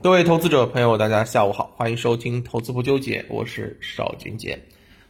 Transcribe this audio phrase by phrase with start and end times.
[0.00, 4.60] 各位投资者朋友，大家下午好，欢迎收听《投资不纠结》，我是邵军杰。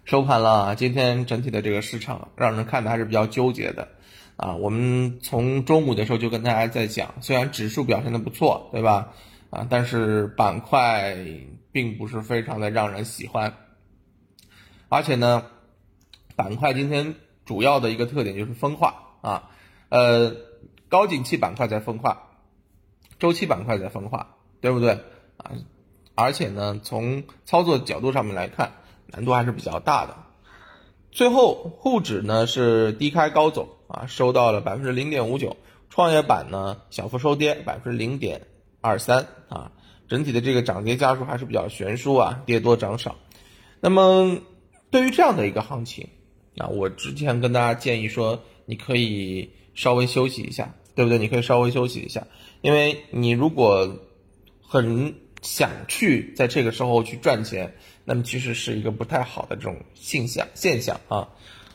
[0.07, 3.89] 收盘了，今天整体的这个市场让人看的还是比较纠结的
[4.37, 4.55] 啊。
[4.55, 9.13] 我们从中午的时候就跟大家在讲，虽然指数表现的不错，对吧？
[9.51, 11.19] 啊，但是板块
[11.71, 13.53] 并不是非常的让人喜欢，
[14.89, 15.45] 而且呢，
[16.35, 19.51] 板块今天主要的一个特点就是分化啊，
[19.91, 20.35] 呃，
[20.89, 22.31] 高景气板块在分化，
[23.19, 24.37] 周期板块在分化。
[24.61, 24.93] 对不对
[25.37, 25.53] 啊？
[26.15, 28.73] 而且呢，从操作角度上面来看，
[29.07, 30.17] 难度还是比较大的。
[31.11, 35.57] 最后，沪指呢是低开高走啊，收到了百分之零点五九，
[35.89, 38.43] 创业板呢小幅收跌百分之零点
[38.81, 39.73] 二三啊，
[40.09, 43.17] 整体的这个涨跌家数还是比较悬殊啊，跌多涨少。
[43.81, 44.39] 那么，
[44.91, 46.09] 对于这样的一个行情
[46.57, 51.19] 啊，我之前跟大家建议说，你可以稍微休息一下，对不对？
[51.19, 52.27] 你可以稍微休息一下，
[52.61, 53.99] 因为你如果
[54.69, 61.31] 很想去在这个时候去赚钱，那么其实是一个不太好的这种现象现象啊。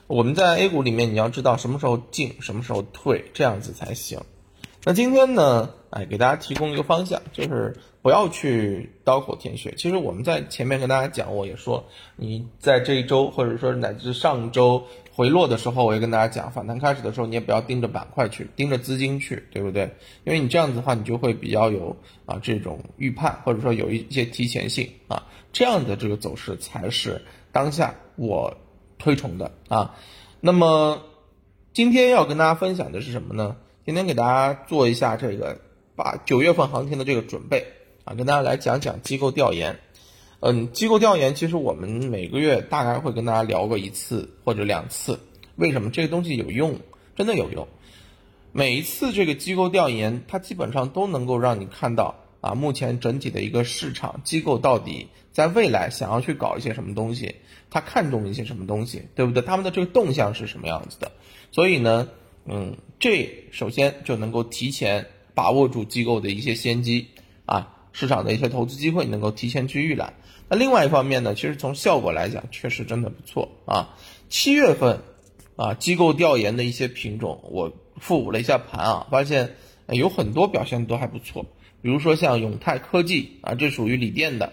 [0.06, 4.22] 我们在 A 股里面，你要知道什么时候进，什么时候退，这样子才行。
[4.86, 9.74] 那今天呢，哎，给大家提供一个方向，就是不要去刀口舔血。
[9.78, 11.86] 其实我们在前面跟大家讲，我也说，
[12.16, 14.86] 你在这一周或者说乃至上周。
[15.16, 19.96] 回落的时候，我也跟大家讲，反弹开始的时候，你也不要盯着板块去，盯着资金去，对不对？
[20.24, 28.58] 因为你这样子的话，你就会比较有啊这种预判，或者说有一些提前性啊，这样的这个走势才是当下我
[28.98, 29.96] 推崇的啊。
[30.40, 31.04] 那么
[31.74, 33.56] 今天要跟大家分享的是什么呢？
[33.86, 35.60] 今天给大家做一下这个
[35.96, 37.68] 把九月份行情的这个准备
[38.04, 39.80] 啊，跟大家来讲讲机构调研。
[40.46, 45.18] 嗯，机构调研其实我们每个月大概会跟大家聊过一次或者两次。
[45.56, 46.82] 为什么这个东西有用？
[47.16, 47.66] 真的有用。
[48.52, 57.36] 每一次这个机构调研，它基本上都能够让你看到啊，目前整体的一个市场机构到底在未来想要去搞一些什么东西，
[57.70, 59.42] 他看中一些什么东西，对不对？
[59.42, 61.10] 他们的这个动向是什么样子的？
[61.54, 62.10] 所以呢，
[62.46, 67.08] 嗯，这首先就能够提前把握住机构的一些先机
[67.46, 70.16] 啊，市场的一些投资机会能够提前去预览。
[70.56, 73.96] 另外一方面呢，其实从效果来讲，确实真的不错啊。
[74.30, 75.00] 七月份
[75.56, 79.56] 啊，机构调研的一些品种，我复了一下盘啊，发现
[79.88, 81.46] 有很多表现都还不错。
[81.82, 84.50] 比如说像永泰科技啊，这属于锂电的；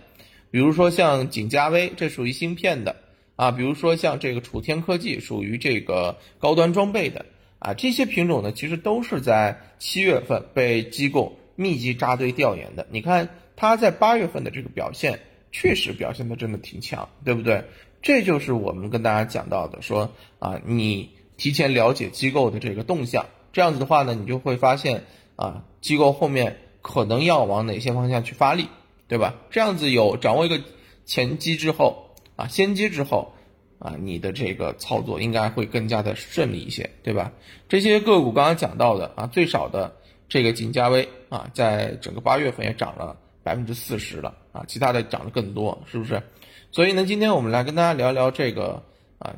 [0.51, 2.97] 比如说像景嘉微，这属于芯片的
[3.37, 7.25] 啊；比如说像这个楚天科技，属于这个高端装备的
[7.59, 7.75] 啊。
[7.75, 12.87] 这些品种呢，其实都是在七月份被机构密集扎堆调研的。
[12.91, 15.21] 你看它在八月份的这个表现。
[15.53, 17.65] 确实表现的真的挺强，对不对？
[18.03, 25.05] 这就是我们跟大家讲到的，说啊，你提前了解机构的这个动向，这样子的话呢，你就会发现
[25.37, 28.69] 啊，机构后面可能要往哪些方向去发力，
[29.07, 29.35] 对吧？
[29.51, 30.63] 这样子有掌握一个
[31.05, 33.35] 前机之后啊，先机之后
[33.79, 37.33] 啊，你的这个操作应该会更加的顺利一些，对吧？
[37.69, 39.97] 这些个股刚刚讲到的啊，最少的
[40.29, 43.19] 这个锦嘉微啊，在整个八月份也涨了。
[43.43, 46.23] 百分之四十了啊，其他的涨得更多，是不是？
[46.73, 48.83] 所以呢，今天我们来跟大家聊聊这个
[49.19, 49.35] 啊，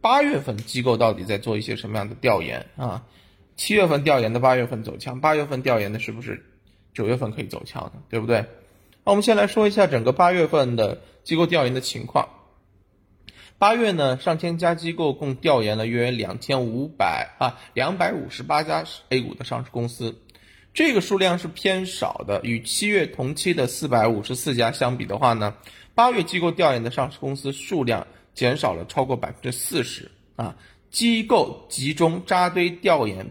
[0.00, 3.06] 八月份机构到底在做一些什么样的调研啊？
[3.56, 6.44] 七月份调研的八月份走强，八月份调研的是不是
[6.92, 8.46] 九月份可以走强的，对不对？
[9.04, 12.28] 那我们先来说一下整个八月份的机构调研的情况。
[13.58, 20.18] 八月呢，上千家机构共调研了约两千五百啊两百五十八家 A 股的上市公司。
[20.72, 25.54] 这个数量是偏少的，与七月同期的四百五十四家相比的话呢，
[25.94, 30.56] 八月机构调研的上市公司数量减少了超过百分之四十啊，
[30.90, 33.28] 机构集中扎堆调研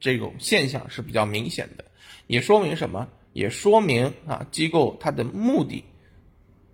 [0.00, 1.84] 这种现象是比较明显的，
[2.26, 3.08] 也说明什么？
[3.32, 5.84] 也说明啊，机构它的目的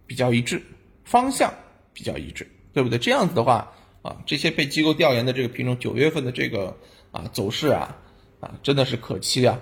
[0.06, 0.62] 比较一致，
[1.04, 1.52] 方向
[1.92, 2.98] 比较一致，对不对？
[2.98, 6.74] 这样子的话啊，这些被机构调研的这个品种，九月份的这个
[7.12, 7.94] 啊走势啊
[8.40, 9.60] 啊，真的是可期啊。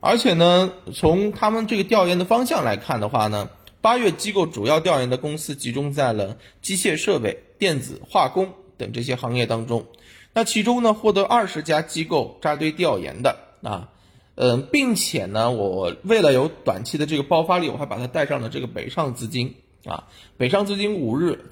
[0.00, 3.50] 而且呢，从他们这个调研的方向来看的话呢，
[3.80, 9.86] 八月机构主要调研的公司集中在了机械设备、电子化工等这些行业当中。
[10.32, 13.88] 那其中呢，获得二十家机构扎堆调研的啊，
[14.34, 19.56] 嗯，并且呢，我为了有短期的这个爆发力，我还把它带上了这个北上资金
[19.86, 20.04] 啊，
[20.36, 21.46] 北上资金五日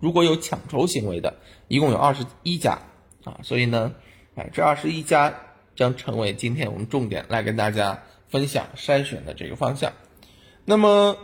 [0.00, 1.34] 如果有抢筹行为的，
[1.68, 2.80] 一共有二十一家
[3.24, 3.92] 啊，所以呢，
[4.34, 5.42] 哎，这二十一家。
[5.76, 9.92] 将成为今天我们重点来跟大家分享筛选的这个方向。
[10.64, 11.16] 那么，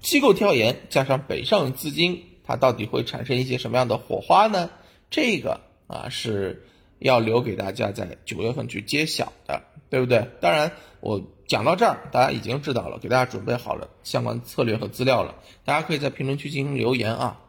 [0.00, 4.70] 机构调研加上北上资金，它到底会产生一些什么样的火花呢？
[5.10, 6.66] 这个啊是
[6.98, 10.26] 要留给大家在九月份去揭晓的，对不对？
[10.40, 17.40] 当然，我讲到这儿，大家已经知道了，给大家准备好了相关策略和资料了，大家可以在评论区进行留言啊。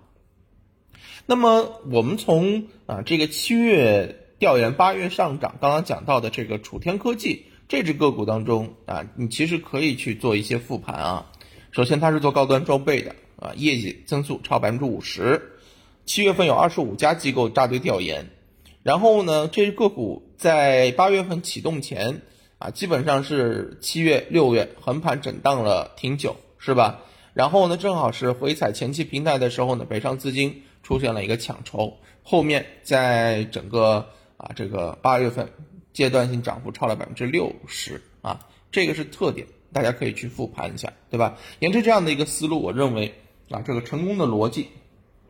[1.25, 11.31] 那么我们从啊这个七月调研，八月上涨，刚刚讲到的这个楚天科技这只个股当中啊，你其实可以去做一些复盘啊。
[11.71, 15.53] 首先它是做高端装备的啊，业绩增速超百分之五十，
[16.05, 18.29] 七月份有二十五家机构扎堆调研，
[18.83, 22.21] 然后呢，这只个股在八月份启动前
[22.57, 27.01] 啊，基本上是七月六月横盘震荡了挺久，是吧？
[27.33, 30.63] 然后呢，正好是回踩前期平台的时候呢，北上资金。
[30.85, 35.49] 出现了一个抢筹，后面在整个啊这个八月份
[35.93, 38.39] 阶段性涨幅超了百分之六十啊，
[38.71, 41.37] 这个是特点，大家可以去复盘一下，对吧？
[41.59, 43.13] 沿着这样的一个思路，我认为
[43.49, 44.67] 啊这个成功的逻辑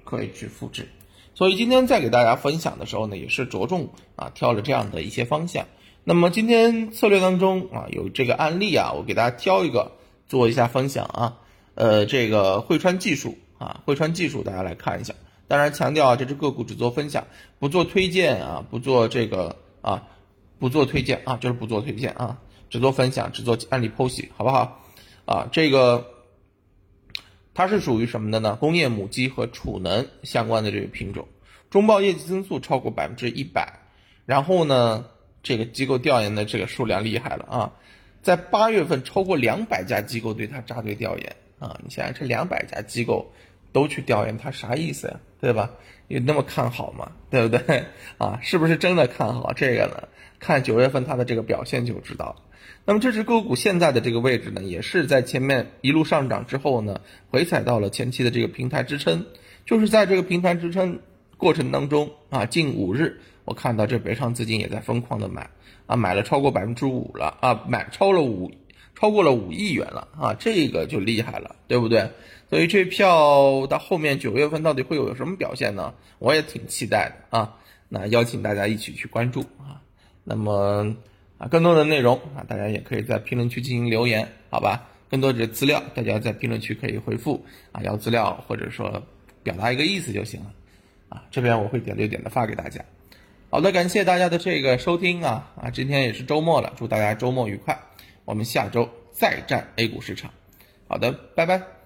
[0.03, 0.87] 可以去复制。
[1.35, 5.67] 所以今天在给大家分享的时候呢，也是着重啊挑了这样的一些方向。
[6.03, 9.91] 那么今天策略当中啊有这个案例啊，我给大家挑一个
[10.27, 11.37] 做一下分享啊，
[11.73, 15.13] 呃这个汇川技术啊，汇川技术大家来看一下。
[15.47, 17.27] 当然强调啊，这只个股只做分享，
[17.59, 20.07] 不做推荐啊，不做这个啊，
[20.57, 24.81] 不做推荐啊，就是不做推荐啊，只做分享，只做案例剖析，好不好？
[25.25, 26.07] 啊，这个
[27.53, 28.55] 它是属于什么的呢？
[28.55, 31.27] 工业母机和储能相关的这个品种，
[31.69, 33.81] 中报业绩增速超过百分之一百，
[34.25, 35.05] 然后呢，
[35.43, 37.73] 这个机构调研的这个数量厉害了啊，
[38.23, 43.31] 在八月份超过两百家机构对它扎堆调研啊，你想想这两百家机构。
[43.75, 45.19] 都去调研它啥意思呀？
[45.41, 45.69] 对吧？
[46.07, 47.11] 有那么看好吗？
[47.29, 47.83] 对不对？
[48.17, 50.07] 啊，是不是真的看好这个呢？
[50.39, 52.35] 看九月份它的这个表现就知道了。
[52.85, 59.25] 那么这只个股现在的这个位置呢，也是在前面一路上涨之后呢，回踩到了前期的这个平台支撑，
[59.65, 60.99] 就是在这个平台支撑
[61.35, 65.49] 过程当中啊，近五日我看到这北上资金也在疯狂的买
[65.85, 68.51] 啊，买了超过百分之五了啊，买超了五，
[68.95, 72.09] 超过了五亿元了啊，这个就厉害了，对不对？
[72.49, 75.93] 所以这票到后面九月份到底会有什么表现呢？
[76.19, 77.57] 我也挺期待的啊！
[77.89, 79.81] 那邀请大家一起去关注啊。
[80.23, 80.95] 那么
[81.37, 84.89] 啊，更多的内容啊，大家也可以在评论区进行留言，好吧？
[85.09, 89.03] 更多的资料，大家在评论区可以回复啊，要资料或者说
[89.43, 90.53] 表达一个意思就行了
[91.09, 91.23] 啊。
[91.31, 92.85] 这边我会点对点的发给大家。
[93.49, 95.69] 好的，感谢大家的这个收听啊啊！
[95.69, 97.79] 今天也是周末了，祝大家周末愉快。
[98.25, 100.31] 我们下周再战 A 股市场。
[100.87, 101.84] 好的，拜拜。